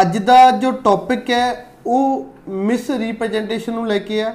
[0.00, 4.34] ਅੱਜ ਦਾ ਜੋ ਟੌਪਿਕ ਹੈ, ਉਹ ਮਿਸ ਰਿਪਰੈਜ਼ੈਂਟੇਸ਼ਨ ਨੂੰ ਲੈ ਕੇ ਆ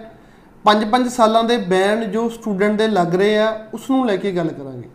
[0.65, 4.49] 5-5 ਸਾਲਾਂ ਦੇ ਬੈਨ ਜੋ ਸਟੂਡੈਂਟ ਦੇ ਲੱਗ ਰਹੇ ਆ ਉਸ ਨੂੰ ਲੈ ਕੇ ਗੱਲ
[4.49, 4.89] ਕਰਾਂਗੇ।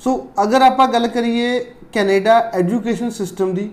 [0.00, 1.58] ਸੋ ਅਗਰ ਆਪਾਂ ਗੱਲ ਕਰੀਏ
[1.92, 3.70] ਕੈਨੇਡਾ ਐਜੂਕੇਸ਼ਨ ਸਿਸਟਮ ਦੀ,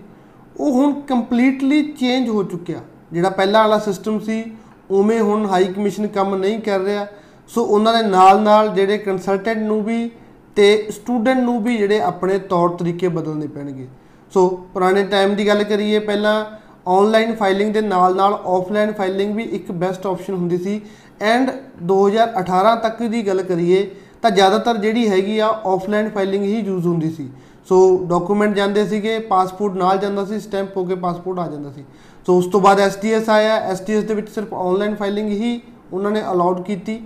[0.60, 2.80] ਉਹ ਹੁਣ ਕੰਪਲੀਟਲੀ ਚੇਂਜ ਹੋ ਚੁੱਕਿਆ।
[3.12, 4.42] ਜਿਹੜਾ ਪਹਿਲਾਂ ਵਾਲਾ ਸਿਸਟਮ ਸੀ,
[4.90, 7.06] ਉਵੇਂ ਹੁਣ ਹਾਈ ਕਮਿਸ਼ਨ ਕੰਮ ਨਹੀਂ ਕਰ ਰਿਹਾ।
[7.48, 10.10] ਸੋ ਉਹਨਾਂ ਦੇ ਨਾਲ ਨਾਲ ਜਿਹੜੇ ਕੰਸਲਟੈਂਟ ਨੂੰ ਵੀ
[10.56, 13.86] ਤੇ ਸਟੂਡੈਂਟ ਨੂੰ ਵੀ ਜਿਹੜੇ ਆਪਣੇ ਤੌਰ ਤਰੀਕੇ ਬਦਲਣੇ ਪੈਣਗੇ।
[14.34, 16.44] ਸੋ ਪੁਰਾਣੇ ਟਾਈਮ ਦੀ ਗੱਲ ਕਰੀਏ ਪਹਿਲਾਂ
[16.88, 20.80] ਆਨਲਾਈਨ ਫਾਈਲਿੰਗ ਦੇ ਨਾਲ ਨਾਲ ਆਫਲਾਈਨ ਫਾਈਲਿੰਗ ਵੀ ਇੱਕ ਬੈਸਟ ਆਪਸ਼ਨ ਹੁੰਦੀ ਸੀ।
[21.20, 21.50] ਐਂਡ
[21.82, 23.90] 2018 ਤੱਕ ਦੀ ਗੱਲ ਕਰੀਏ
[24.22, 27.28] ਤਾਂ ਜ਼ਿਆਦਾਤਰ ਜਿਹੜੀ ਹੈਗੀ ਆ ਆਫਲਾਈਨ ਫਾਈਲਿੰਗ ਹੀ ਯੂਜ਼ ਹੁੰਦੀ ਸੀ।
[27.68, 31.84] ਸੋ ਡਾਕੂਮੈਂਟ ਜਾਂਦੇ ਸੀਗੇ ਪਾਸਪੋਰਟ ਨਾਲ ਜਾਂਦਾ ਸੀ ਸਟੈਂਪ ਹੋ ਕੇ ਪਾਸਪੋਰਟ ਆ ਜਾਂਦਾ ਸੀ।
[32.26, 35.60] ਸੋ ਉਸ ਤੋਂ ਬਾਅਦ ਐਸਟੀਐਸ ਆਇਆ। ਐਸਟੀਐਸ ਦੇ ਵਿੱਚ ਸਿਰਫ ਆਨਲਾਈਨ ਫਾਈਲਿੰਗ ਹੀ
[35.92, 37.00] ਉਹਨਾਂ ਨੇ ਅਲਾਉਡ ਕੀਤੀ।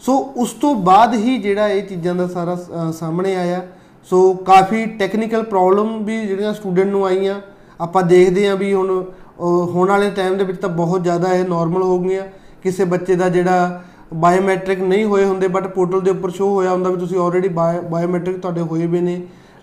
[0.00, 3.62] ਸੋ ਉਸ ਤੋਂ ਬਾਅਦ ਹੀ ਜਿਹੜਾ ਇਹ ਚੀਜ਼ਾਂ ਦਾ ਸਾਰਾ ਅ, ਸਾਹਮਣੇ ਆਇਆ।
[4.10, 7.40] ਸੋ ਕਾਫੀ ਟੈਕਨੀਕਲ ਪ੍ਰੋਬਲਮ ਵੀ ਜਿਹੜੀਆਂ ਸਟੂਡੈਂਟ ਨੂੰ ਆਈਆਂ।
[7.80, 11.44] ਆਪਾਂ ਦੇਖਦੇ ਹਾਂ ਵੀ ਹੁਣ ਅ, ਹੋਣ ਵਾਲੇ ਟਾਈਮ ਦੇ ਵਿੱਚ ਤਾਂ ਬਹੁਤ ਜ਼ਿਆਦਾ ਇਹ
[11.44, 12.22] ਨਾਰਮਲ ਹੋ ਗਈਆਂ।
[12.62, 13.82] ਕਿਸੇ ਬੱਚੇ ਦਾ ਜਿਹੜਾ
[14.14, 18.38] ਬਾਇਓਮੈਟ੍ਰਿਕ ਨਹੀਂ ਹੋਏ ਹੁੰਦੇ ਬਟ ਪੋਰਟਲ ਦੇ ਉੱਪਰ ਸ਼ੋ ਹੋਇਆ ਹੁੰਦਾ ਵੀ ਤੁਸੀਂ ਆਲਰੇਡੀ ਬਾਇਓਮੈਟ੍ਰਿਕ
[18.38, 19.20] ਤੁਹਾਡੇ ਹੋਏ ਵੀ ਨੇ।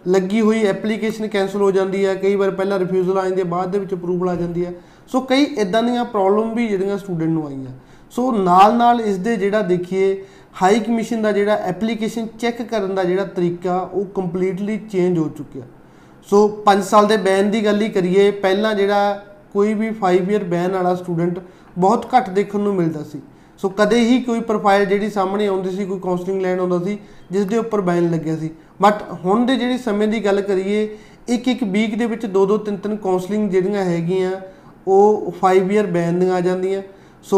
[0.07, 3.71] ਲੱਗੀ ਹੋਈ ਐਪਲੀਕੇਸ਼ਨ ਕੈਨਸਲ ਹੋ ਜਾਂਦੀ ਹੈ ਕਈ ਵਾਰ ਪਹਿਲਾਂ ਰਿਫਿਊਜ਼ਲ ਆ ਜਾਂਦੀ ਹੈ ਬਾਅਦ
[3.71, 4.73] ਦੇ ਵਿੱਚ ਅਪਰੂਵਲ ਆ ਜਾਂਦੀ ਹੈ
[5.11, 7.71] ਸੋ ਕਈ ਇਦਾਂ ਦੀਆਂ ਪ੍ਰੋਬਲਮ ਵੀ ਜਿਹੜੀਆਂ ਸਟੂਡੈਂਟ ਨੂੰ ਆਈਆਂ।
[8.13, 10.23] ਸੋ ਨਾਲ ਨਾਲ ਇਸ ਦੇ ਜਿਹੜਾ ਦੇਖੀਏ
[10.55, 15.63] ਹਾਈ ਕਮਿਸ਼ਨ ਦਾ ਜਿਹੜਾ ਐਪਲੀਕੇਸ਼ਨ ਚੈੱਕ ਕਰਨ ਦਾ ਜਿਹੜਾ ਤਰੀਕਾ, ਉਹ ਕੰਪਲੀਟਲੀ ਚੇਂਜ ਹੋ ਚੁੱਕਿਆ।
[16.27, 20.43] ਸੋ 5 ਸਾਲ ਦੇ ਬੈਨ ਦੀ ਗੱਲ ਹੀ ਕਰੀਏ, ਪਹਿਲਾਂ ਜਿਹੜਾ ਕੋਈ ਵੀ 5 ਇਅਰ
[20.43, 21.39] ਬੈਨ ਵਾਲਾ ਸਟੂਡੈਂਟ
[21.77, 23.21] ਬਹੁਤ ਘੱਟ ਦੇਖਣ ਨੂੰ ਮਿਲਦਾ ਸੀ।
[23.59, 26.97] ਸੋ ਕਦੇ ਹੀ ਕੋਈ ਪ੍ਰੋਫਾਈਲ ਜਿਹੜੀ ਸਾਹਮਣੇ ਆਉਂਦੀ ਸੀ, ਕੋਈ ਕਾਉਂਸਲਿੰਗ ਲੈਣ ਆਉਂਦਾ ਸੀ
[27.31, 28.49] ਜਿਸ ਦੇ ਉੱਪਰ ਬੈਨ ਲੱਗਿਆ ਸੀ।
[28.81, 30.87] ਬਟ ਹੁਣ ਦੇ ਜਿਹੜੀ ਸਮੇਂ ਦੀ ਗੱਲ ਕਰੀਏ,
[31.29, 34.31] ਇੱਕ ਇੱਕ ਵੀਕ ਦੇ ਵਿੱਚ ਦੋ ਦੋ ਤਿੰਨ ਤਿੰਨ ਕਾਉਂਸਲਿੰਗ ਜਿਹੜੀਆਂ ਹੈਗੀਆਂ,
[34.87, 36.81] ਉਹ 5 ਇਅਰ ਬੈਨ ਦੀਆਂ ਆ ਜਾਂਦੀਆਂ।
[37.23, 37.37] ਸੋ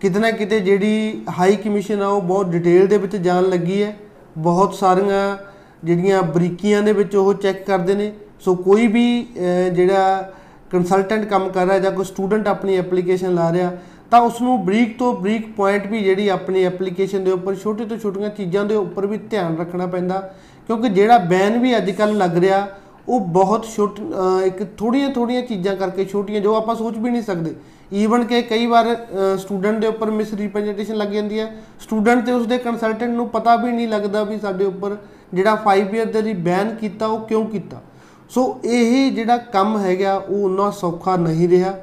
[0.00, 3.96] ਕਿਤੇ ਨਾ ਕਿਤੇ ਜਿਹੜੀ ਹਾਈ ਕਮਿਸ਼ਨ ਆ ਉਹ ਬਹੁਤ ਡਿਟੇਲ ਦੇ ਵਿੱਚ ਜਾਣ ਲੱਗੀ ਹੈ।
[4.38, 5.36] ਬਹੁਤ ਸਾਰੀਆਂ
[5.84, 10.32] ਜਿਹੜੀਆਂ ਬਰੀਕੀਆਂ ਦੇ ਵਿੱਚ ਉਹ ਚੈੱਕ ਕਰਦੇ ਨੇ। ਸੋ ਕੋਈ ਵੀ ਅਹ, ਜਿਹੜਾ
[10.70, 13.72] ਕੰਸਲਟੈਂਟ ਕੰਮ ਕਰ ਰਿਹਾ ਜਾਂ ਕੋਈ ਸਟੂਡੈਂਟ ਆਪਣੀ ਐਪਲੀਕੇਸ਼ਨ ਲਾ ਰਿਹਾ
[14.10, 17.98] ਤਾਂ ਉਸ ਨੂੰ ਬਰੀਕ ਤੋਂ ਬਰੀਕ ਪੁਆਇੰਟ ਵੀ ਜਿਹੜੀ ਆਪਣੀ ਐਪਲੀਕੇਸ਼ਨ ਦੇ ਉੱਪਰ ਛੋਟੇ ਤੋਂ
[17.98, 20.34] ਛੋਟੀਆਂ ਚੀਜ਼ਾਂ ਦੇ ਉੱਪਰ ਵੀ ਧਿਆਨ ਰੱਖਣਾ ਪੈਂਦਾ।
[20.66, 22.68] ਕਿਉਂਕਿ ਜਿਹੜਾ ਬੈਨ ਵੀ ਅੱਜ ਕੱਲ ਲੱਗ ਰਿਹਾ
[23.08, 27.22] ਉਹ ਬਹੁਤ ਛੋਟ, ਅਹ ਇੱਕ ਥੋੜੀਆਂ ਥੋੜੀਆਂ ਚੀਜ਼ਾਂ ਕਰਕੇ ਛੋਟੀਆਂ ਜੋ ਆਪਾਂ ਸੋਚ ਵੀ ਨਹੀਂ
[27.22, 27.54] ਸਕਦੇ।
[27.92, 29.06] ਈਵਨ ਕਿ ਕਈ ਵਾਰ
[29.38, 33.72] ਸਟੂਡੈਂਟ ਦੇ ਉੱਪਰ ਮਿਸ ਰਿਪਰੈਜ਼ੈਂਟੇਸ਼ਨ ਲੱਗ ਜਾਂਦੀ ਹੈ। ਸਟੂਡੈਂਟ ਤੇ ਉਸਦੇ ਕੰਸਲਟੈਂਟ ਨੂੰ ਪਤਾ ਵੀ
[33.72, 34.96] ਨਹੀਂ ਲੱਗਦਾ ਵੀ ਸਾਡੇ ਉੱਪਰ
[35.34, 37.82] ਜਿਹੜਾ 5 ਇਅਰ ਦੇ ਲਈ ਬੈਨ ਕੀਤਾ, ਉਹ ਕਿਉਂ ਕੀਤਾ।
[38.28, 41.74] ਸੋ ਇਹ ਜਿਹੜਾ ਕੰਮ ਹੈਗਾ, ਉਹ ਉਨਾ ਸੌਖਾ ਨਹੀਂ ਰਿਹਾ।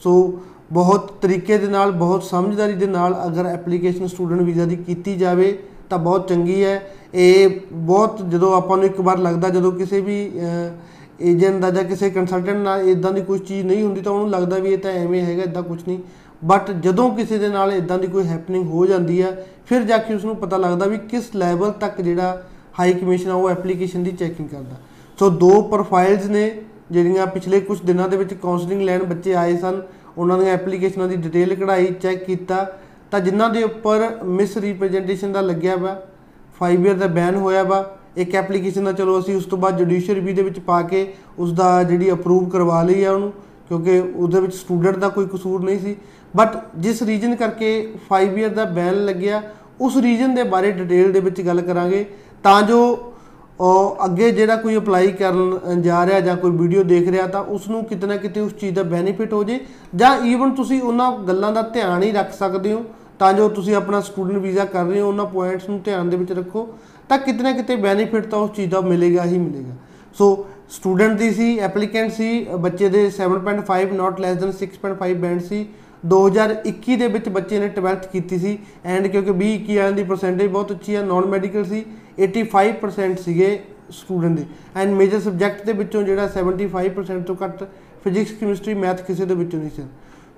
[0.00, 0.40] ਸੋ
[0.72, 5.58] ਬਹੁਤ ਤਰੀਕੇ ਦੇ ਨਾਲ, ਬਹੁਤ ਸਮਝਦਾਰੀ ਦੇ ਨਾਲ ਅਗਰ ਐਪਲੀਕੇਸ਼ਨ ਸਟੂਡੈਂਟ ਵੀਜ਼ਾ ਦੀ ਕੀਤੀ ਜਾਵੇ
[5.90, 6.80] ਤਾਂ ਬਹੁਤ ਚੰਗੀ ਹੈ।
[7.14, 10.18] ਇਹ ਬਹੁਤ ਜਦੋਂ ਆਪਾਂ ਨੂੰ ਇੱਕ ਵਾਰ ਲੱਗਦਾ ਜਦੋਂ ਕਿਸੇ ਵੀ
[11.22, 14.58] ਏਜੰਟ ਦਾ ਜਾਂ ਕਿਸੇ ਕੰਸਲਟੈਂਟ ਨਾਲ ਇਦਾਂ ਦੀ ਕੋਈ ਚੀਜ਼ ਨਹੀਂ ਹੁੰਦੀ ਤਾਂ ਉਹਨੂੰ ਲੱਗਦਾ
[14.58, 15.98] ਵੀ ਇਹ ਤਾਂ ਐਵੇਂ ਹੈਗਾ ਇਦਾਂ ਕੁਝ ਨਹੀਂ।
[16.42, 20.14] ਬਟ ਜਦੋਂ ਕਿਸੇ ਦੇ ਨਾਲ ਇਦਾਂ ਦੀ ਕੋਈ ਹੈਪਨਿੰਗ ਹੋ ਜਾਂਦੀ ਹੈ, ਫਿਰ ਜਾ ਕੇ
[20.14, 22.42] ਉਸ ਨੂੰ ਪਤਾ ਲੱਗਦਾ ਵੀ ਕਿਸ ਲੈਵਲ ਤੱਕ ਜਿਹੜਾ
[22.80, 24.76] ਹਾਈ ਕਮਿਸ਼ਨ ਆ ਉਹ ਐਪਲੀਕੇਸ਼ਨ ਦੀ ਚੈਕਿੰਗ ਕਰਦਾ।
[25.18, 26.50] ਸੋ ਦੋ ਪ੍ਰੋਫਾਈਲਸ ਨੇ
[26.90, 29.80] ਜਿਹੜੀਆਂ ਪਿਛਲੇ ਕੁਝ ਦਿਨਾਂ ਦੇ ਵਿੱਚ ਕਾਉਂਸਲਿੰਗ ਲੈਣ ਬੱਚੇ ਆਏ ਸਨ।
[30.18, 32.66] ਉਹਨਾਂ ਦੀਆਂ ਐਪਲੀਕੇਸ਼ਨਾਂ ਦੀ ਡਿਟੇਲ ਕਢਾਈ ਚੈੱਕ ਕੀਤਾ।
[33.12, 35.96] ਤਾਂ ਜਿਨ੍ਹਾਂ ਦੇ ਉੱਪਰ ਮਿਸ ਰਿਪਰੈਜ਼ੈਂਟੇਸ਼ਨ ਦਾ ਲੱਗਿਆ ਵਾ
[36.60, 37.78] 5 ਇਅਰ ਦਾ ਬੈਨ ਹੋਇਆ ਵਾ,
[38.16, 41.06] ਇੱਕ ਐਪਲੀਕੇਸ਼ਨ ਦਾ ਚਲੋ ਅਸੀਂ ਉਸ ਤੋਂ ਬਾਅਦ ਜੁਡੀਸ਼ੀਅਲ ਰਿਵਿਊ ਦੇ ਵਿੱਚ ਪਾ ਕੇ
[41.38, 43.32] ਉਸ ਦਾ ਜਿਹੜੀ ਅਪਰੂਵ ਕਰਵਾ ਲਈ ਆ ਉਹਨੂੰ,
[43.68, 45.96] ਕਿਉਂਕਿ ਉਹਦੇ ਵਿੱਚ ਸਟੂਡੈਂਟ ਦਾ ਕੋਈ ਕਸੂਰ ਨਹੀਂ ਸੀ।
[46.36, 47.70] ਬਟ ਜਿਸ ਰੀਜਨ ਕਰਕੇ
[48.08, 49.42] 5 ਇਅਰ ਦਾ ਬੈਨ ਲੱਗਿਆ,
[49.80, 52.04] ਉਸ ਰੀਜਨ ਦੇ ਬਾਰੇ ਡਿਟੇਲ ਦੇ ਵਿੱਚ ਗੱਲ ਕਰਾਂਗੇ।
[52.42, 52.80] ਤਾਂ ਜੋ
[53.60, 57.68] ਉਹ ਅੱਗੇ ਜਿਹੜਾ ਕੋਈ ਅਪਲਾਈ ਕਰਨ ਜਾ ਰਿਹਾ ਜਾਂ ਕੋਈ ਵੀਡੀਓ ਦੇਖ ਰਿਹਾ ਤਾਂ ਉਸ
[57.68, 59.58] ਨੂੰ ਕਿਤੇ ਨਾ ਕਿਤੇ ਉਸ ਚੀਜ਼ ਦਾ ਬੈਨੀਫਿਟ ਹੋ ਜੇ।
[59.96, 62.84] ਜਾਂ ਈਵਨ ਤੁਸੀਂ ਉਹਨਾਂ ਗੱਲਾਂ ਦਾ ਧਿਆਨ ਹੀ ਰੱਖ ਸਕਦੇ ਹੋ,
[63.18, 66.32] ਤਾਂ ਜੋ ਤੁਸੀਂ ਆਪਣਾ ਸਟੂਡੈਂਟ ਵੀਜ਼ਾ ਕਰ ਰਹੇ ਹੋ, ਉਹਨਾਂ ਪੁਆਇੰਟਸ ਨੂੰ ਧਿਆਨ ਦੇ ਵਿੱਚ
[66.32, 66.68] ਰੱਖੋ,
[67.08, 69.74] ਤਾਂ ਕਿਤੇ ਨਾ ਕਿਤੇ ਬੈਨੀਫਿਟ ਤਾਂ ਉਸ ਚੀਜ਼ ਦਾ ਮਿਲੇਗਾ ਹੀ ਮਿਲੇਗਾ।
[70.14, 75.66] ਸੋ ਸਟੂਡੈਂਟ ਦੀ ਸੀ ਐਪਲੀਕੈਂਟ ਸੀ, ਬੱਚੇ ਦੇ 7.5 ਨਾਟ ਲੈਸ ਦੈਨ 6.5 ਬੈਂਡ ਸੀ
[76.04, 80.50] 2021 ਦੇ ਵਿੱਚ ਬੱਚੇ ਨੇ 12th ਕੀਤੀ ਸੀ ਐਂਡ ਕਿਉਂਕਿ 20 21 ਵਾਲਿਆਂ ਦੀ ਪਰਸੈਂਟੇਜ
[80.50, 81.84] ਬਹੁਤ ਅੱਛੀ ਹੈ ਨਾਨ ਮੈਡੀਕਲ ਸੀ
[82.18, 83.58] 85% ਸੀਗੇ
[83.90, 84.44] ਸਟੂਡੈਂਟ ਦੇ।
[84.76, 87.64] ਐਂਡ ਮੇਜਰ ਸਬਜੈਕਟ ਦੇ ਵਿੱਚੋਂ ਜਿਹੜਾ 75% ਤੋਂ ਘੱਟ
[88.04, 89.82] ਫਿਜ਼ਿਕਸ ਕੈਮਿਸਟਰੀ ਮੈਥ ਕਿਸੇ ਦੇ ਵਿੱਚੋਂ ਨਹੀਂ ਸੀ।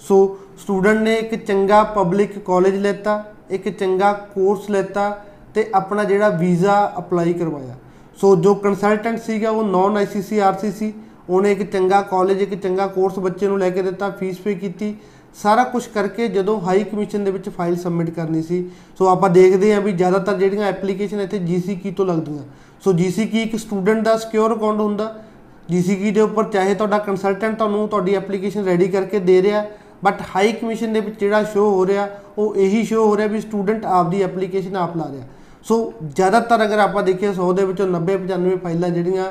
[0.00, 5.24] ਸੋ ਸਟੂਡੈਂਟ ਨੇ ਇੱਕ ਚੰਗਾ ਪਬਲਿਕ ਕਾਲਜ ਲੈਤਾ, ਇੱਕ ਚੰਗਾ ਕੋਰਸ ਲੈਤਾ
[5.54, 7.74] ਤੇ ਆਪਣਾ ਜਿਹੜਾ ਵੀਜ਼ਾ ਅਪਲਾਈ ਕਰਵਾਇਆ।
[8.16, 10.92] ਸੋ ਜੋ ਕੰਸਲਟੈਂਟ ਸੀਗਾ ਉਹ ਨਾਨ ਆਈਸੀਸੀ ਆਰਸੀ ਸੀ
[11.28, 14.94] ਉਹਨੇ ਇੱਕ ਚੰਗਾ ਕਾਲਜ ਇੱਕ ਚੰਗਾ ਕੋਰਸ ਬੱਚੇ ਨੂੰ ਲੈ ਕੇ ਦਿੱਤਾ ਫੀਸ ਪੇ ਕੀਤੀ
[15.34, 18.64] ਸਾਰਾ ਕੁਝ ਕਰਕੇ ਜਦੋਂ ਹਾਈ ਕਮਿਸ਼ਨ ਦੇ ਵਿੱਚ ਫਾਈਲ ਸਬਮਿਟ ਕਰਨੀ ਸੀ
[18.98, 22.42] ਸੋ ਆਪਾਂ ਦੇਖਦੇ ਹਾਂ ਵੀ ਜ਼ਿਆਦਾਤਰ ਜਿਹੜੀਆਂ ਐਪਲੀਕੇਸ਼ਨ ਇੱਥੇ ਜੀਸੀਕੀ ਤੋਂ ਲੱਗਦੀਆਂ।
[22.84, 25.14] ਸੋ ਜੀਸੀਕੀ ਇੱਕ ਸਟੂਡੈਂਟ ਦਾ ਸਿਕਿਉਰ ਅਕਾਊਂਟ ਹੁੰਦਾ।
[25.70, 29.64] ਜੀਸੀਕੀ ਦੇ ਉੱਪਰ ਚਾਹੇ ਤੁਹਾਡਾ ਕੰਸਲਟੈਂਟ ਤੁਹਾਨੂੰ ਤੁਹਾਡੀ ਐਪਲੀਕੇਸ਼ਨ ਰੈਡੀ ਕਰਕੇ ਦੇ ਰਿਹਾ
[30.04, 32.08] ਬਟ ਹਾਈ ਕਮਿਸ਼ਨ ਦੇ ਵਿੱਚ ਜਿਹੜਾ ਸ਼ੋ ਹੋ ਰਿਹਾ,
[32.38, 35.26] ਉਹ ਇਹੀ ਸ਼ੋ ਹੋ ਰਿਹਾ ਵੀ ਸਟੂਡੈਂਟ ਆਪਦੀ ਐਪਲੀਕੇਸ਼ਨ ਆਪ ਲਾ ਰਿਹਾ।
[35.62, 39.30] ਸੋ ਜ਼ਿਆਦਾਤਰ ਅਗਰ ਆਪਾਂ ਦੇਖੀਏ 100 ਦੇ ਵਿੱਚੋਂ 90 95 ਫਾਈਲਾਂ ਜਿਹੜੀਆਂ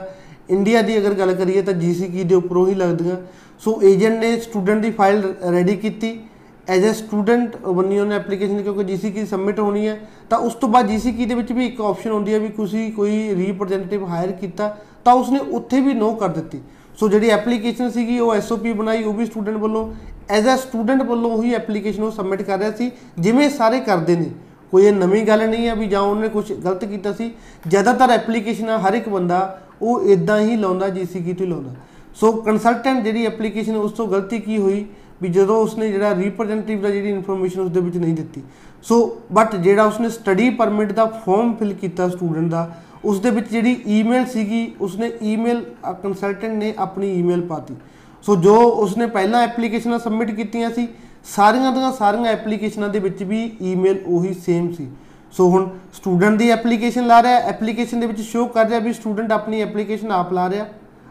[0.50, 3.16] ਇੰਡੀਆ ਦੀ ਅਗਰ ਗੱਲ ਕਰੀਏ ਤਾਂ ਜੀਸੀਕੀ ਦੇ ਉੱਪਰੋਂ ਹੀ ਲੱਗਦੀਆਂ।
[3.62, 6.20] ਸੋ ਏਜੰਟ ਨੇ ਸਟੂਡੈਂਟ ਦੀ ਫਾਈਲ ਰੈਡੀ ਕੀਤੀ.
[6.68, 10.00] ਐਜ਼ ਅ ਸਟੂਡੈਂਟ ਬਣੀ ਉਹਨੇ ਐਪਲੀਕੇਸ਼ਨ ਕਿਉਂਕਿ ਜੀਸੀਕੀ ਸਬਮਿਟ ਹੋਣੀ ਹੈ,
[10.30, 13.36] ਤਾਂ ਉਸ ਤੋਂ ਬਾਅਦ ਜੀਸੀਕੀ ਦੇ ਵਿੱਚ ਵੀ ਇੱਕ ਆਪਸ਼ਨ ਹੁੰਦੀ ਹੈ ਵੀ ਤੁਸੀਂ ਕੋਈ
[13.36, 16.60] ਰਿਪਰੈਜ਼ੈਂਟੇਟਿਵ ਹਾਇਰ ਕੀਤਾ, ਤਾਂ ਉਸਨੇ ਉੱਥੇ ਵੀ ਨੋ ਕਰ ਦਿੱਤੀ।
[16.98, 19.88] ਸੋ ਜਿਹੜੀ ਐਪਲੀਕੇਸ਼ਨ ਸੀਗੀ, ਉਹ ਐਸਓਪੀ ਬਣਾਈ, ਉਹ ਵੀ ਸਟੂਡੈਂਟ ਵੱਲੋਂ।
[20.30, 24.30] ਐਜ਼ ਅ ਸਟੂਡੈਂਟ ਵੱਲੋਂ ਉਹੀ ਐਪਲੀਕੇਸ਼ਨ ਉਹ ਸਬਮਿਟ ਕਰ ਰਿਹਾ ਸੀ, ਜਿਵੇਂ ਸਾਰੇ ਕਰਦੇ ਨੇ।
[24.72, 27.32] ਕੋਈ ਇਹ ਨਵੀਂ ਗੱਲ ਨਹੀਂ ਹੈ ਵੀ ਜਾਂ ਉਹਨੇ ਕੁਝ ਗਲਤ ਕੀਤਾ ਸੀ।
[27.68, 31.76] ਜ਼ਿਆਦਾਤਰ ਐਪਲੀਕੇਸ਼ਨਾਂ ਹਰ ਇੱਕ ਬੰਦਾ ਉਹ ਇਦਾਂ ਹੀ ਲਾਉਂਦਾ ਜੀਸੀਕੀ ਤੋਂ ਲਾਉਂਦਾ।
[32.20, 34.86] ਸੋ ਕੰਸਲਟੈਂਟ ਜਿਹੜੀ ਐਪਲੀਕੇਸ਼ਨ ਉਸ ਤੋਂ ਗਲਤੀ ਕੀ ਹੋਈ?
[35.22, 38.42] ਵੀ ਜਦੋਂ ਉਸਨੇ ਜਿਹੜਾ ਰਿਪਰੈਜ਼ੈਂਟੇਟਿਵ ਦਾ ਜਿਹੜੀ ਇਨਫੋਰਮੇਸ਼ਨ ਉਸ ਦੇ ਵਿੱਚ ਨਹੀਂ ਦਿੱਤੀ।
[38.84, 38.98] ਸੋ
[39.34, 42.70] ਬਟ ਜਿਹੜਾ ਉਸਨੇ ਸਟੱਡੀ ਪਰਮਿਟ ਦਾ ਫਾਰਮ ਫਿਲ ਕੀਤਾ ਸਟੂਡੈਂਟ ਦਾ
[43.06, 45.64] ਉਸ ਦੇ ਵਿੱਚ ਜਿਹੜੀ ਈਮੇਲ ਸੀਗੀ, ਉਸਨੇ ਈਮੇਲ
[46.04, 47.76] ਕੰਸਲਟੈਂਟ ਨੇ ਆਪਣੀ ਈਮੇਲ ਪਾਤੀ।
[48.24, 50.88] ਸੋ ਜੋ ਉਸਨੇ ਪਹਿਲਾਂ ਐਪਲੀਕੇਸ਼ਨਾਂ ਸਬਮਿਟ ਕੀਤੀਆਂ ਸੀ,
[51.36, 54.88] ਸਾਰੀਆਂ ਦੀਆਂ ਸਾਰੀਆਂ ਐਪਲੀਕੇਸ਼ਨਾਂ ਦੇ ਵਿੱਚ ਵੀ ਈਮੇਲ ਉਹੀ ਸੇਮ ਸੀ।
[55.34, 59.32] ਸੋ ਹੁਣ ਸਟੂਡੈਂਟ ਦੀ ਐਪਲੀਕੇਸ਼ਨ ਲਾ ਰਿਹਾ ਐਪਲੀਕੇਸ਼ਨ ਦੇ ਵਿੱਚ ਸ਼ੋ ਕਰ ਰਿਹਾ ਵੀ ਸਟੂਡੈਂਟ
[59.32, 60.66] ਆਪਣੀ ਐਪਲੀਕੇਸ਼ਨ ਆਪ ਲਾ ਰਿਹਾ।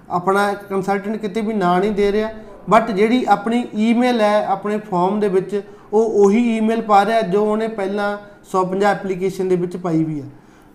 [0.08, 2.28] ਆਪਣਾ ਕੰਸਲਟੈਂਟ ਕਿਤੇ ਵੀ ਨਾਂ ਨਹੀਂ ਦੇ ਰਿਹਾ
[2.70, 5.60] ਬਟ ਜਿਹੜੀ ਆਪਣੀ ਈਮੇਲ ਹੈ, ਆਪਣੇ ਫਾਰਮ ਦੇ ਵਿੱਚ,
[5.92, 8.16] ਉਹ ਉਹੀ ਈਮੇਲ ਪਾ ਰਿਹਾ ਜੋ ਉਹਨੇ ਪਹਿਲਾਂ
[8.52, 10.26] 150 ਐਪਲੀਕੇਸ਼ਨ ਦੇ ਵਿੱਚ ਪਾਈ ਵੀ ਹੈ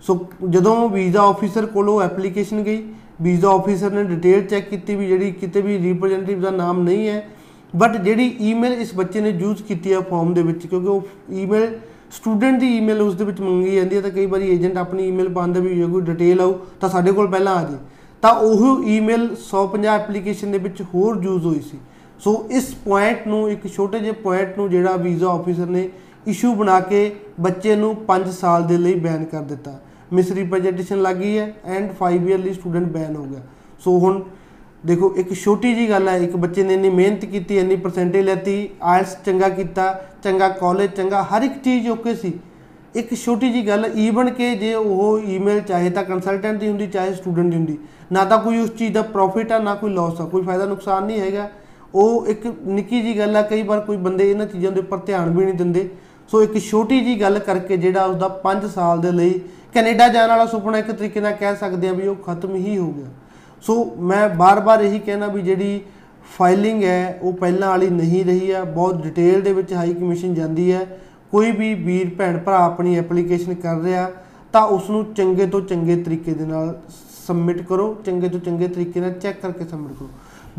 [0.03, 0.19] ਸੋ
[0.49, 2.83] ਜਦੋਂ ਵੀਜ਼ਾ ਆਫੀਸਰ ਕੋਲੋਂ ਐਪਲੀਕੇਸ਼ਨ ਗਈ
[3.21, 7.23] ਵੀਜ਼ਾ ਆਫੀਸਰ ਨੇ ਡਿਟੇਲ ਚੈੱਕ ਕੀਤੀ ਵੀ ਜਿਹੜੀ ਕਿਤੇ ਵੀ ਰਿਪਰੈਜ਼ੈਂਟੇਟਿਵ ਦਾ ਨਾਮ ਨਹੀਂ ਹੈ
[7.73, 11.79] ਬਟ ਜਿਹੜੀ ਈਮੇਲ ਇਸ ਬੱਚੇ ਨੇ ਯੂਜ਼ ਕੀਤੀ ਹੈ ਫਾਰਮ ਦੇ ਵਿੱਚ, ਕਿਉਂਕਿ ਉਹ ਈਮੇਲ
[12.11, 15.29] ਸਟੂਡੈਂਟ ਦੀ ਈਮੇਲ ਉਸ ਦੇ ਵਿੱਚ ਮੰਗੀ ਜਾਂਦੀ ਹੈ ਤਾਂ ਕਈ ਵਾਰੀ ਏਜੰਟ ਆਪਣੀ ਈਮੇਲ
[15.33, 17.77] ਪਾਉਂਦਾ ਵੀ ਜੇ ਕੋਈ ਡਿਟੇਲ ਆਉ ਤਾਂ ਸਾਡੇ ਕੋਲ ਪਹਿਲਾਂ ਆ ਜੇ।
[18.21, 21.77] ਤਾਂ ਉਹ ਈਮੇਲ 150 ਐਪਲੀਕੇਸ਼ਨ ਦੇ ਵਿੱਚ ਹੋਰ ਯੂਜ਼ ਹੋਈ ਸੀ।
[22.19, 25.89] ਸੋ ਇਸ ਪੁਆਇੰਟ ਨੂੰ, ਇੱਕ ਛੋਟੇ ਜਿਹੇ ਪੁਆਇੰਟ ਨੂੰ ਜਿਹੜਾ ਵੀਜ਼ਾ ਆਫੀਸਰ ਨੇ
[26.27, 26.99] ਇਸ਼ੂ ਬਣਾ ਕੇ
[27.39, 29.79] ਬੱਚੇ ਨੂੰ 5 ਸਾਲ ਦੇ ਲਈ ਬੈਨ ਕਰ ਦਿੱਤਾ।
[30.13, 33.41] ਮਿਸ ਰਿਪਰੈਜ਼ੈਂਟੇਸ਼ਨ ਲੱਗੀ ਹੈ ਐਂਡ 5 ਇਅਰ ਲਈ ਸਟੂਡੈਂਟ ਬੈਨ ਹੋ ਗਿਆ।
[33.79, 34.21] ਸੋ ਹੁਣ
[34.85, 38.69] ਦੇਖੋ, ਇੱਕ ਛੋਟੀ ਜੀ ਗੱਲ ਹੈ, ਇੱਕ ਬੱਚੇ ਨੇ ਇੰਨੀ ਮਿਹਨਤ ਕੀਤੀ, ਇੰਨੀ ਪਰਸੈਂਟੇਜ ਲੈਤੀ
[38.83, 42.33] ਆਇਲਸ ਚੰਗਾ ਕੀਤਾ, ਚੰਗਾ ਕਾਲਜ ਚੰਗਾ ਹਰ ਇੱਕ ਚੀਜ਼ ਓਕੇ ਸੀ।
[42.95, 47.13] ਇੱਕ ਛੋਟੀ ਜੀ ਗੱਲ ਈਵਨ ਕਿ ਜੇ ਉਹ ਈਮੇਲ ਚਾਹੇ ਤਾਂ ਕੰਸਲਟੈਂਟ ਦੀ ਹੁੰਦੀ, ਚਾਹੇ
[47.13, 47.77] ਸਟੂਡੈਂਟ ਦੀ ਹੁੰਦੀ,
[48.11, 51.05] ਨਾ ਤਾਂ ਕੋਈ ਉਸ ਚੀਜ਼ ਦਾ ਪ੍ਰੋਫਿਟ ਆ, ਨਾ ਕੋਈ ਲਾਸ ਆ, ਕੋਈ ਫਾਇਦਾ ਨੁਕਸਾਨ
[51.05, 51.49] ਨਹੀਂ ਹੈਗਾ।
[51.95, 55.29] ਉਹ ਇੱਕ ਨਿੱਕੀ ਜੀ ਗੱਲ ਆ, ਕਈ ਵਾਰ ਕੋਈ ਬੰਦੇ ਇਹਨਾਂ ਚੀਜ਼ਾਂ ਦੇ ਉੱਪਰ ਧਿਆਨ
[55.29, 55.89] ਵੀ ਨਹੀਂ ਦਿੰਦੇ।
[56.29, 59.39] ਸੋ ਇੱਕ ਛੋਟੀ ਜੀ ਗੱਲ ਕਰਕੇ ਜਿਹੜਾ ਉਸਦਾ 5 ਸਾਲ ਦੇ ਲਈ
[59.73, 62.91] ਕੈਨੇਡਾ ਜਾਣ ਵਾਲਾ ਸੁਪਨਾ ਇੱਕ ਤਰੀਕੇ ਨਾਲ ਕਹਿ ਸਕਦੇ ਆ ਵੀ ਉਹ ਖਤਮ ਹੀ ਹੋ
[62.91, 63.07] ਗਿਆ।
[63.63, 65.79] ਸੋ ਮੈਂ ਬਾਰ-ਬਾਰ ਇਹੀ ਕਹਿਣਾ ਵੀ ਜਿਹੜੀ
[66.37, 70.71] ਫਾਈਲਿੰਗ ਹੈ, ਉਹ ਪਹਿਲਾਂ ਵਾਲੀ ਨਹੀਂ ਰਹੀ ਹੈ ਬਹੁਤ ਡਿਟੇਲ ਦੇ ਵਿੱਚ ਹਾਈ ਕਮਿਸ਼ਨ ਜਾਂਦੀ
[70.71, 70.85] ਹੈ।
[71.31, 74.09] ਕੋਈ ਵੀ ਵੀਰ, ਭੈਣ, ਭਰਾ ਆਪਣੀ ਐਪਲੀਕੇਸ਼ਨ ਕਰ ਰਿਹਾ,
[74.53, 76.75] ਤਾਂ ਉਸ ਨੂੰ ਚੰਗੇ ਤੋਂ ਚੰਗੇ ਤਰੀਕੇ ਦੇ ਨਾਲ
[77.27, 80.09] ਸਬਮਿਟ ਕਰੋ, ਚੰਗੇ ਤੋਂ ਚੰਗੇ ਤਰੀਕੇ ਨਾਲ ਚੈੱਕ ਕਰਕੇ ਸਬਮਿਟ ਕਰੋ।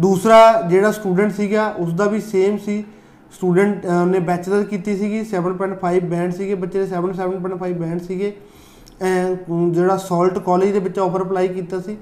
[0.01, 2.85] ਦੂਸਰਾ ਜਿਹੜਾ ਸਟੂਡੈਂਟ ਸੀਗਾ ਉਸ ਦਾ ਵੀ ਸੇਮ ਸੀ।
[3.33, 8.33] ਸਟੂਡੈਂਟ ਨੇ ਬੈਚਲਰ ਕੀਤੀ ਸੀਗੀ 7.5 ਬੈਂਡ ਸੀਗੇ, ਬੱਚੇ ਦੇ 7 7.5 ਬੈਂਡ ਸੀਗੇ।
[9.01, 11.97] ਜਿਹੜਾ ਸਾਲਟ ਕਾਲਜ ਦੇ ਵਿੱਚ ਆਫਰ ਅਪਲਾਈ ਕੀਤਾ ਸੀ।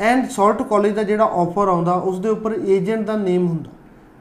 [0.00, 3.70] ਐਂਡ ਸਾਲਟ ਕਾਲਜ ਦਾ ਜਿਹੜਾ ਆਫਰ ਆਉਂਦਾ ਉਸ ਦੇ ਉੱਪਰ ਏਜੰਟ ਦਾ ਨੇਮ ਹੁੰਦਾ।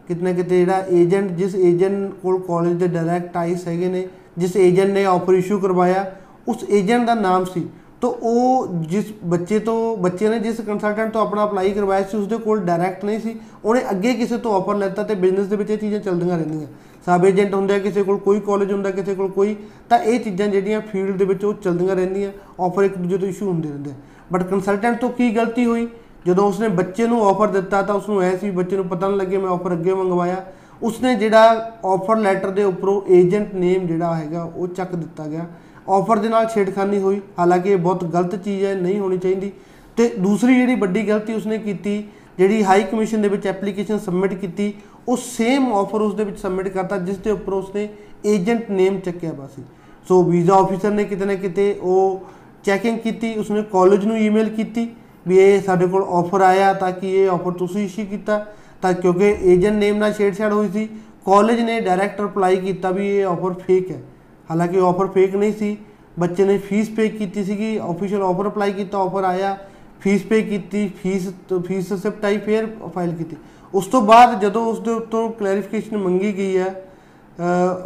[0.07, 4.07] ਕਿਤਨੇ ਕਿਤੇ ਜਿਹੜਾ ਏਜੰਟ ਜਿਸ ਏਜੰਟ ਕੋਲ ਕਾਲਜ ਦੇ ਡਾਇਰੈਕਟ ਆਈਸ ਹੈਗੇ ਨੇ,
[4.37, 6.11] ਜਿਸ ਏਜੰਟ ਨੇ ਆਫਰ ਇਸ਼ੂ ਕਰਵਾਇਆ,
[6.47, 7.67] ਉਸ ਏਜੰਟ ਦਾ ਨਾਮ ਸੀ।
[8.01, 12.37] ਤੋ ਉਹ ਜਿਸ ਬੱਚੇ ਤੋਂ, ਬੱਚੇ ਨੇ ਜਿਸ ਕੰਸਲਟੈਂਟ ਤੋਂ ਆਪਣਾ ਅਪਲਾਈ ਕਰਵਾਇਆ ਸੀ, ਉਸਦੇ
[12.37, 15.77] ਕੋਲ ਡਾਇਰੈਕਟ ਨਹੀਂ ਸੀ। ਉਹਨੇ ਅੱਗੇ ਕਿਸੇ ਤੋਂ ਆਫਰ ਲੈਤਾ ਤੇ ਬਿਜ਼ਨਸ ਦੇ ਵਿੱਚ ਇਹ
[15.77, 16.67] ਚੀਜ਼ਾਂ ਚੱਲਦੀਆਂ ਰਹਿੰਦੀਆਂ।
[17.05, 19.55] ਸਬ ਏਜੰਟ ਹੁੰਦਾ, ਕਿਸੇ ਕੋਲ ਕੋਈ ਕਾਲਜ ਹੁੰਦਾ, ਕਿਸੇ ਕੋਲ ਕੋਈ,
[19.89, 23.47] ਤਾਂ ਇਹ ਚੀਜ਼ਾਂ ਜਿਹੜੀਆਂ ਫੀਲਡ ਦੇ ਵਿੱਚ ਉਹ ਚੱਲਦੀਆਂ ਰਹਿੰਦੀਆਂ ਆਫਰ ਇੱਕ ਦੂਜੇ ਤੋਂ ਇਸ਼ੂ
[23.47, 23.91] ਹੁੰਦੇ ਰਹਿੰਦੇ।
[24.33, 25.87] ਬਟ ਕੰਸਲਟੈਂਟ ਤੋਂ ਕੀ ਗਲਤੀ ਹੋਈ?
[26.27, 29.37] ਜਦੋਂ ਉਸਨੇ ਬੱਚੇ ਨੂੰ ਆਫਰ ਦਿੱਤਾ ਤਾਂ ਉਸਨੂੰ ਐ ਸੀ, ਬੱਚੇ ਨੂੰ ਪਤਾ ਨਹੀਂ ਲੱਗੇ
[29.37, 30.45] ਮੈਂ ਆਫਰ ਅੱਗੇ ਮੰਗਵਾਇਆ।
[30.83, 35.45] ਉਸਨੇ ਜਿਹੜਾ ਆਫਰ ਲੈਟਰ ਦੇ ਉੱਪਰੋਂ ਏਜੰਟ ਨੇਮ ਜਿਹੜਾ ਹੈਗਾ, ਉਹ ਚੱਕ ਦਿੱਤਾ ਗਿਆ।
[35.89, 39.51] ਆਫਰ ਦੇ ਨਾਲ ਛੇੜਖਾਨੀ ਹੋਈ। ਹਾਲਾਂਕਿ ਇਹ ਬਹੁਤ ਗਲਤ ਚੀਜ਼ ਹੈ, ਨਹੀਂ ਹੋਣੀ ਚਾਹੀਦੀ।
[39.97, 42.03] ਤੇ ਦੂਸਰੀ ਜਿਹੜੀ ਵੱਡੀ ਗਲਤੀ ਉਸਨੇ ਕੀਤੀ,
[42.37, 44.73] ਜਿਹੜੀ ਹਾਈ ਕਮਿਸ਼ਨ ਦੇ ਵਿੱਚ ਐਪਲੀਕੇਸ਼ਨ ਸਬਮਿਟ ਕੀਤੀ,
[45.07, 47.89] ਉਹ ਸੇਮ ਆਫਰ ਉਸ ਦੇ ਵਿੱਚ ਸਬਮਿਟ ਕਰਤਾ, ਜਿਸ ਦੇ ਉੱਪਰ ਉਸਨੇ
[48.25, 49.63] ਏਜੰਟ ਨੇਮ ਚੱਕਿਆ ਵਾ ਸੀ।
[50.07, 52.21] ਸੋ ਵੀਜ਼ਾ ਆਫੀਸਰ ਨੇ ਕਿਤੇ ਨਾ ਕਿਤੇ ਉਹ
[52.63, 54.89] ਚੈਕਿੰਗ ਕੀਤੀ, ਉਸਨੇ ਕਾਲਜ ਨੂੰ ਈਮੇਲ ਕੀਤੀ।
[55.27, 58.45] ਵੀ ਇਹ ਸਾਡੇ ਕੋਲ ਆਫਰ ਆਇਆ ਤਾਂ ਕਿ ਇਹ ਆਫਰ ਤੁਸੀਂ ਇਸ਼ੂ ਕੀਤਾ,
[58.81, 60.87] ਤਾਂ ਕਿਉਂਕਿ ਏਜੰਟ ਨੇਮ ਨਾਲ ਛੇੜਛਾੜ ਹੋਈ ਸੀ
[61.25, 64.01] ਕਾਲਜ ਨੇ ਡਾਇਰੈਕਟ ਰਿਪਲਾਈ ਕੀਤਾ ਵੀ ਇਹ ਆਫਰ ਫੇਕ ਹੈ।
[64.49, 65.77] ਹਾਲਾਂਕਿ ਆਫਰ ਫੇਕ ਨਹੀਂ ਸੀ,
[66.19, 69.57] ਬੱਚੇ ਨੇ ਫੀਸ ਪੇ ਕੀਤੀ ਸੀਗੀ ਆਫੀਸ਼ੀਅਲ ਆਫਰ ਅਪਲਾਈ ਕੀਤਾ ਆਫਰ ਆਇਆ
[70.01, 71.27] ਫੀਸ ਪੇ ਕੀਤੀ ਫੀਸ
[71.67, 73.35] ਫੀਸ ਰਿਸਿਪਟ ਆਈ, ਫਿਰ ਫਾਈਲ ਕੀਤੀ।
[73.73, 76.73] ਉਸ ਤੋਂ ਬਾਅਦ ਜਦੋਂ ਉਸ ਦੇ ਉੱਤੋਂ ਕਲੈਰੀਫਿਕੇਸ਼ਨ ਮੰਗੀ ਗਈ ਹੈ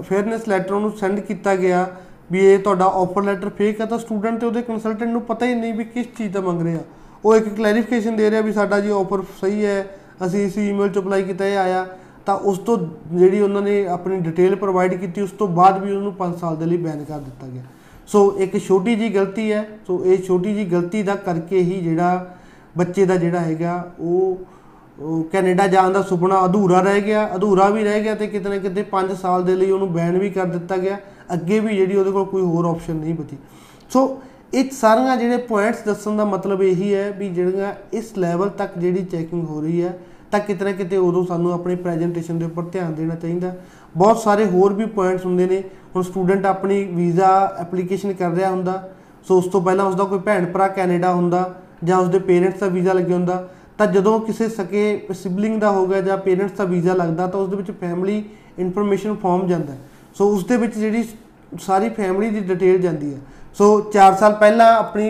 [0.01, 1.85] ਫੇਅਰਨੈਸ ਲੈਟਰ ਉਹਨੂੰ ਸੈਂਡ ਕੀਤਾ ਗਿਆ
[2.31, 5.55] ਵੀ ਇਹ ਤੁਹਾਡਾ ਆਫਰ ਲੈਟਰ ਫੇਕ ਹੈ, ਤਾਂ ਸਟੂਡੈਂਟ ਤੇ ਉਹਦੇ ਕੰਸਲਟੈਂਟ ਨੂੰ ਪਤਾ ਹੀ
[5.55, 6.79] ਨਹੀਂ ਵੀ ਕਿਸ ਚੀਜ਼ ਦਾ ਮੰਗ ਰਿਹਾ।
[7.23, 9.85] ਉਹ ਇੱਕ ਕਲੈਰੀਫਿਕੇਸ਼ਨ ਦੇ ਰਿਹਾ ਵੀ ਸਾਡਾ ਜੀ ਆਫਰ ਸਹੀ ਹੈ,
[10.25, 11.85] ਅਸੀਂ ਇਸ ਈਮੇਲ 'ਚ ਅਪਲਾਈ ਕੀਤਾ, ਇਹ ਆਇਆ।
[12.25, 12.77] ਤਾਂ ਉਸ ਤੋਂ
[13.13, 16.65] ਜਿਹੜੀ ਉਹਨਾਂ ਨੇ ਆਪਣੀ ਡਿਟੇਲ ਪ੍ਰੋਵਾਈਡ ਕੀਤੀ, ਉਸ ਤੋਂ ਬਾਅਦ ਵੀ ਉਹਨੂੰ 5 ਸਾਲ ਦੇ
[16.65, 17.63] ਲਈ ਬੈਨ ਕਰ ਦਿੱਤਾ ਗਿਆ।
[18.07, 22.35] ਸੋ ਇੱਕ ਛੋਟੀ ਜੀ ਗਲਤੀ ਹੈ। ਸੋ ਇਹ ਛੋਟੀ ਜੀ ਗਲਤੀ ਦਾ ਕਰਕੇ ਹੀ ਜਿਹੜਾ
[22.77, 24.37] ਬੱਚੇ ਦਾ ਜਿਹੜਾ ਹੈਗਾ, ਉਹ
[24.99, 28.57] ਉਹ ਕੈਨੇਡਾ ਜਾਣ ਦਾ ਸੁਪਨਾ ਅਧੂਰਾ ਰਹਿ ਗਿਆ। ਅਧੂਰਾ ਵੀ ਰਹਿ ਗਿਆ ਤੇ ਕਿਤੇ ਨਾ
[28.57, 30.97] ਕਿਤੇ 5 ਸਾਲ ਦੇ ਲਈ ਉਹਨੂੰ ਬੈਨ ਵੀ ਕਰ ਦਿੱਤਾ ਗਿਆ।
[31.33, 33.37] ਅੱਗੇ ਵੀ ਜਿਹੜੀ ਉਹਦੇ ਕੋਲ ਕੋਈ ਹੋਰ ਆਪਸ਼ਨ ਨਹੀਂ ਬਚੀ।
[33.89, 34.05] ਸੋ
[34.53, 39.03] ਇਹ ਸਾਰੀਆਂ ਜਿਹੜੇ ਪੁਆਇੰਟਸ ਦੱਸਣ ਦਾ ਮਤਲਬ ਇਹੀ ਹੈ ਵੀ ਜਿਹੜੀਆਂ ਇਸ ਲੈਵਲ ਤੱਕ ਜਿਹੜੀ
[39.03, 39.97] ਚੈਕਿੰਗ ਹੋ ਰਹੀ ਹੈ,
[40.31, 43.53] ਤਾਂ ਕਿਤੇ ਨਾ ਕਿਤੇ ਉਦੋਂ ਸਾਨੂੰ ਆਪਣੀ ਪ੍ਰੈਜੈਂਟੇਸ਼ਨ ਦੇ ਉੱਪਰ ਧਿਆਨ ਦੇਣਾ ਚਾਹੀਦਾ।
[43.97, 45.61] ਬਹੁਤ ਸਾਰੇ ਹੋਰ ਵੀ ਪੁਆਇੰਟਸ ਹੁੰਦੇ ਨੇ।
[45.95, 47.29] ਹੁਣ ਸਟੂਡੈਂਟ ਆਪਣੀ ਵੀਜ਼ਾ
[47.61, 48.89] ਐਪਲੀਕੇਸ਼ਨ ਕਰ ਰਿਹਾ ਹੁੰਦਾ
[49.27, 51.53] ਸੋ ਉਸ ਤੋਂ ਪਹਿਲਾਂ ਉਸਦਾ ਕੋਈ ਭੈਣ ਭਰਾ ਕੈਨੇਡਾ ਹੁੰਦਾ,
[51.83, 56.01] ਜਾਂ ਉਸਦੇ ਪੇਰੈਂਟਸ ਦਾ ਵੀਜ਼ਾ ਲੱਗਿਆ ਹੁੰਦਾ, ਤਾਂ ਜਦੋਂ ਕਿਸੇ ਸਕੇ ਸਿਬਲਿੰਗ ਦਾ ਹੋ ਗਿਆ
[56.01, 58.23] ਜਾਂ ਪੇਰੈਂਟਸ ਦਾ ਵੀਜ਼ਾ ਲੱਗਦਾ, ਤਾਂ ਉਸ ਦੇ ਵਿੱਚ ਫੈਮਿਲੀ
[58.59, 59.73] ਇਨਫੋਰਮੇਸ਼ਨ ਫਾਰਮ ਜਾਂਦਾ
[60.15, 61.03] ਸੋ ਉਸ ਦੇ ਵਿੱਚ ਜਿਹੜੀ
[61.59, 63.19] ਸਾਰੀ ਫੈਮਿਲੀ ਦੀ ਡਿਟੇਲ ਜਾਂਦੀ ਹੈ।
[63.55, 65.09] ਸੋ 4 ਸਾਲ ਪਹਿਲਾਂ ਆਪਣੀ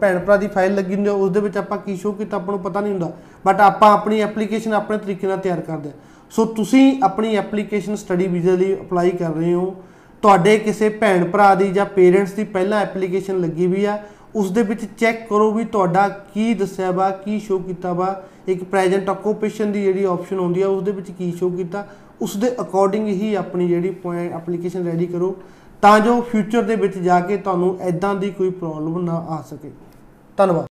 [0.00, 2.62] ਭੈਣ ਭਰਾ ਦੀ ਫਾਈਲ ਲੱਗੀ ਹੁੰਦੀ ਉਸ ਦੇ ਵਿੱਚ ਆਪਾਂ ਕੀ ਸ਼ੋ ਕੀਤਾ ਆਪਾਂ ਨੂੰ
[2.62, 3.10] ਪਤਾ ਨਹੀਂ ਹੁੰਦਾ
[3.46, 8.26] ਬਟ ਆਪਾਂ ਆਪਣੀ ਐਪਲੀਕੇਸ਼ਨ ਆਪਣੇ ਤਰੀਕੇ ਨਾਲ ਤਿਆਰ ਕਰਦੇ ਹਾਂ ਸੋ ਤੁਸੀਂ ਆਪਣੀ ਐਪਲੀਕੇਸ਼ਨ ਸਟੱਡੀ
[8.26, 9.74] ਵੀਜ਼ਾ ਲਈ ਅਪਲਾਈ ਕਰ ਰਹੇ ਹੋ,
[10.22, 13.98] ਤੁਹਾਡੇ ਕਿਸੇ ਭੈਣ ਭਰਾ ਦੀ ਜਾਂ ਪੇਰੈਂਟਸ ਦੀ ਪਹਿਲਾਂ ਐਪਲੀਕੇਸ਼ਨ ਲੱਗੀ ਵੀ ਆ
[14.34, 18.62] ਉਸ ਦੇ ਵਿੱਚ ਚੈੱਕ ਕਰੋ ਵੀ ਤੁਹਾਡਾ ਕੀ ਦੱਸਿਆ ਵਾ, ਕੀ ਸ਼ੋ ਕੀਤਾ ਵਾ, ਇੱਕ
[18.64, 21.86] ਪ੍ਰੈਜ਼ੈਂਟ ਆਕੂਪੇਸ਼ਨ ਦੀ ਜਿਹੜੀ ਆਪਸ਼ਨ ਹੁੰਦੀ ਆ ਉਸ ਦੇ ਵਿੱਚ ਕੀ ਸ਼ੋ ਕੀਤਾ
[22.20, 25.34] ਉਸ ਦੇ ਅਕੋਰਡਿੰਗ ਹੀ ਆਪਣੀ ਜਿਹੜੀ ਪੁਆਇੰਟ ਐਪਲੀਕੇਸ਼ਨ ਰੈਡੀ ਕਰੋ।
[25.82, 29.70] ਤਾਂ ਜੋ ਫਿਊਚਰ ਦੇ ਵਿੱਚ ਜਾ ਕੇ ਤੁਹਾਨੂੰ ਐਦਾਂ ਦੀ ਕੋਈ ਪ੍ਰੋਬਲਮ ਨਾ ਆ ਸਕੇ।
[30.36, 30.66] ਧੰਨਵਾਦ।